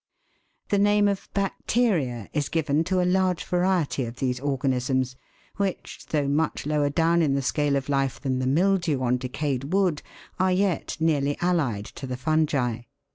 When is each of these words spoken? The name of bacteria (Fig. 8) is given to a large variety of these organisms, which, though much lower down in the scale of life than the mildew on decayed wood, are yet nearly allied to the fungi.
The 0.69 0.79
name 0.79 1.07
of 1.07 1.29
bacteria 1.35 2.21
(Fig. 2.23 2.31
8) 2.33 2.37
is 2.39 2.49
given 2.49 2.83
to 2.85 3.03
a 3.03 3.05
large 3.05 3.43
variety 3.43 4.05
of 4.05 4.15
these 4.15 4.39
organisms, 4.39 5.15
which, 5.57 6.07
though 6.09 6.27
much 6.27 6.65
lower 6.65 6.89
down 6.89 7.21
in 7.21 7.35
the 7.35 7.41
scale 7.43 7.75
of 7.75 7.87
life 7.87 8.19
than 8.19 8.39
the 8.39 8.47
mildew 8.47 8.99
on 9.01 9.19
decayed 9.19 9.71
wood, 9.73 10.01
are 10.39 10.51
yet 10.51 10.97
nearly 10.99 11.37
allied 11.39 11.85
to 11.85 12.07
the 12.07 12.17
fungi. 12.17 12.79